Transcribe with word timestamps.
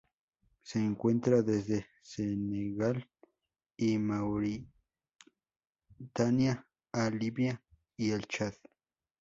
Se 0.63 0.79
encuentra 0.83 1.43
desde 1.43 1.85
Senegal 2.01 3.07
y 3.77 3.99
Mauritania 3.99 4.67
a 6.91 7.07
Libia 7.11 7.61
y 7.97 8.09
el 8.09 8.25
Chad. 8.25 8.55